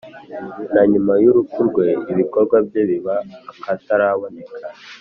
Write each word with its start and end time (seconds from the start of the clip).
na 0.73 0.81
nyuma 0.91 1.13
y’urupfu 1.23 1.59
rwe, 1.69 1.87
ibikorwa 2.11 2.55
bye 2.67 2.81
biba 2.89 3.15
akataraboneka. 3.57 4.55